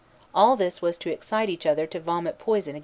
All 0.33 0.55
this 0.55 0.81
was 0.81 0.97
to 0.97 1.11
excite 1.11 1.47
each 1.47 1.67
other 1.67 1.85
to 1.85 1.99
vomit 1.99 2.39
poison 2.39 2.71
against 2.71 2.77
us." 2.77 2.79